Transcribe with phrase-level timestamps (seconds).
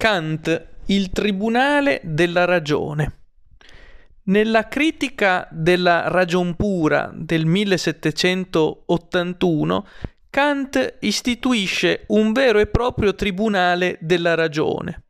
[0.00, 3.18] Kant, il tribunale della ragione.
[4.28, 9.86] Nella critica della ragion pura del 1781,
[10.30, 15.02] Kant istituisce un vero e proprio tribunale della ragione.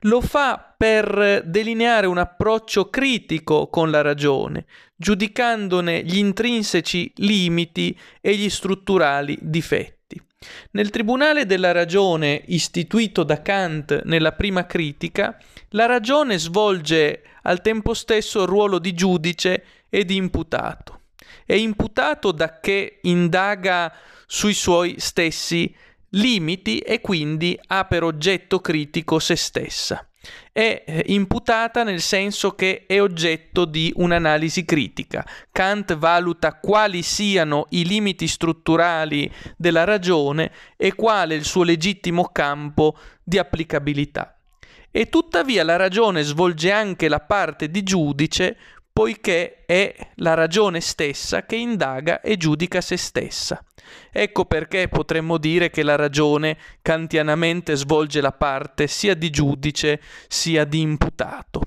[0.00, 8.36] Lo fa per delineare un approccio critico con la ragione, giudicandone gli intrinseci limiti e
[8.36, 9.95] gli strutturali difetti.
[10.72, 15.38] Nel Tribunale della ragione istituito da Kant nella prima critica,
[15.70, 21.00] la ragione svolge al tempo stesso il ruolo di giudice e di imputato.
[21.44, 23.92] È imputato da che indaga
[24.26, 25.74] sui suoi stessi
[26.10, 30.06] limiti e quindi ha per oggetto critico se stessa
[30.52, 35.26] è eh, imputata nel senso che è oggetto di un'analisi critica.
[35.52, 42.96] Kant valuta quali siano i limiti strutturali della ragione e quale il suo legittimo campo
[43.22, 44.38] di applicabilità.
[44.90, 48.56] E tuttavia la ragione svolge anche la parte di giudice
[48.96, 53.62] poiché è la ragione stessa che indaga e giudica se stessa.
[54.10, 60.64] Ecco perché potremmo dire che la ragione kantianamente svolge la parte sia di giudice sia
[60.64, 61.60] di imputato.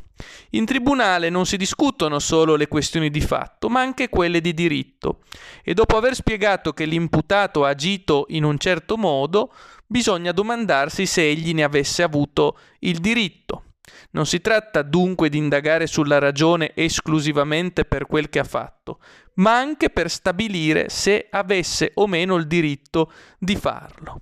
[0.52, 5.20] In tribunale non si discutono solo le questioni di fatto, ma anche quelle di diritto,
[5.64, 9.54] e dopo aver spiegato che l'imputato ha agito in un certo modo,
[9.86, 13.64] bisogna domandarsi se egli ne avesse avuto il diritto.
[14.12, 19.00] Non si tratta dunque di indagare sulla ragione esclusivamente per quel che ha fatto,
[19.40, 24.22] ma anche per stabilire se avesse o meno il diritto di farlo.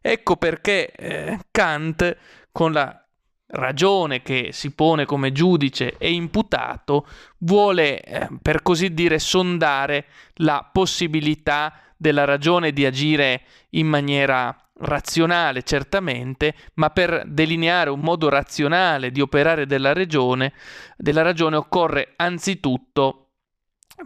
[0.00, 2.16] Ecco perché eh, Kant,
[2.52, 3.00] con la
[3.48, 7.06] ragione che si pone come giudice e imputato,
[7.38, 15.62] vuole, eh, per così dire, sondare la possibilità della ragione di agire in maniera razionale
[15.62, 20.52] certamente, ma per delineare un modo razionale di operare della ragione,
[20.96, 23.25] della ragione occorre anzitutto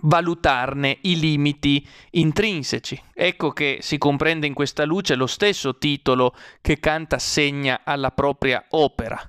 [0.02, 3.02] valutarne i limiti intrinseci.
[3.14, 8.64] Ecco che si comprende in questa luce lo stesso titolo che Kant assegna alla propria
[8.70, 9.20] opera,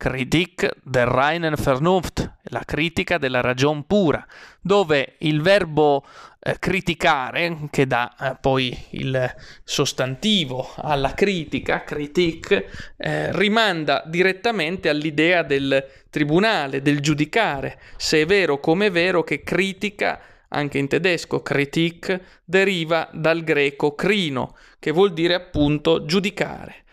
[0.00, 4.26] Kritik der reinen Vernunft, la critica della ragion pura,
[4.58, 6.06] dove il verbo
[6.42, 15.42] eh, criticare, che dà eh, poi il sostantivo alla critica, critique, eh, rimanda direttamente all'idea
[15.42, 21.42] del tribunale, del giudicare, se è vero come è vero che critica anche in tedesco
[21.42, 26.84] critique deriva dal greco crino, che vuol dire appunto giudicare.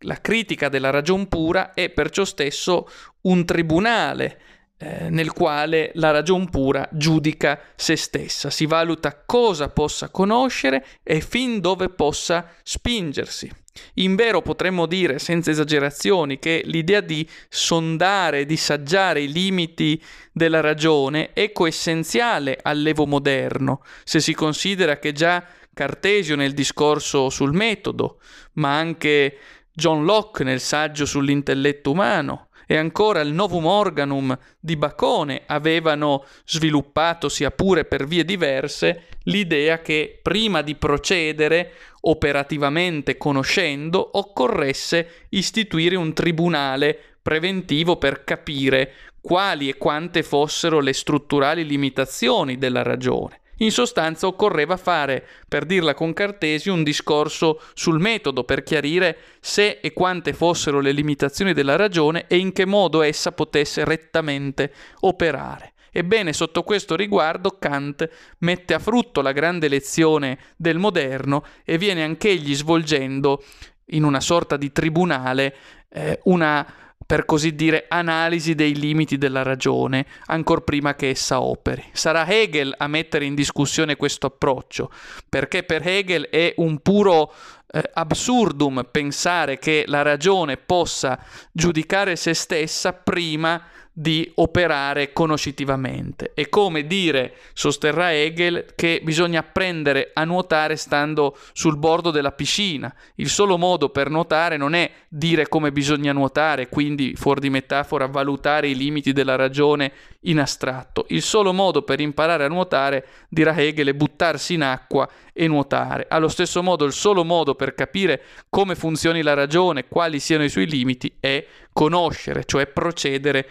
[0.00, 2.88] La critica della ragion pura è perciò stesso
[3.22, 4.40] un tribunale
[4.82, 11.20] eh, nel quale la ragion pura giudica se stessa, si valuta cosa possa conoscere e
[11.20, 13.48] fin dove possa spingersi.
[13.94, 20.60] In vero potremmo dire, senza esagerazioni, che l'idea di sondare, di saggiare i limiti della
[20.60, 28.18] ragione è coessenziale all'evo moderno, se si considera che già Cartesio nel discorso sul metodo,
[28.54, 29.38] ma anche
[29.72, 37.28] John Locke nel saggio sull'intelletto umano e ancora il Novum Organum di Bacone avevano sviluppato,
[37.28, 46.14] sia pure per vie diverse, l'idea che prima di procedere operativamente conoscendo occorresse istituire un
[46.14, 54.26] tribunale preventivo per capire quali e quante fossero le strutturali limitazioni della ragione in sostanza
[54.26, 60.32] occorreva fare, per dirla con Cartesio, un discorso sul metodo per chiarire se e quante
[60.32, 65.72] fossero le limitazioni della ragione e in che modo essa potesse rettamente operare.
[65.92, 68.08] Ebbene, sotto questo riguardo Kant
[68.38, 73.44] mette a frutto la grande lezione del moderno e viene anch'egli svolgendo
[73.86, 75.54] in una sorta di tribunale
[75.90, 76.66] eh, una
[77.06, 81.84] per così dire, analisi dei limiti della ragione, ancor prima che essa operi.
[81.92, 84.90] Sarà Hegel a mettere in discussione questo approccio,
[85.28, 87.32] perché per Hegel è un puro
[87.72, 91.18] eh, absurdum pensare che la ragione possa
[91.50, 93.62] giudicare se stessa prima
[93.94, 96.32] di operare conoscitivamente.
[96.34, 102.92] È come dire, sosterrà Hegel, che bisogna apprendere a nuotare stando sul bordo della piscina.
[103.16, 108.06] Il solo modo per nuotare non è dire come bisogna nuotare, quindi fuori di metafora
[108.06, 111.04] valutare i limiti della ragione in astratto.
[111.08, 116.06] Il solo modo per imparare a nuotare, dirà Hegel, è buttarsi in acqua e nuotare.
[116.08, 120.48] Allo stesso modo, il solo modo per capire come funzioni la ragione, quali siano i
[120.48, 123.48] suoi limiti, è conoscere, cioè procedere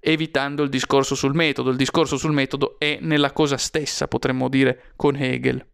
[0.00, 1.70] evitando il discorso sul metodo.
[1.70, 5.66] Il discorso sul metodo è nella cosa stessa, potremmo dire, con Hegel.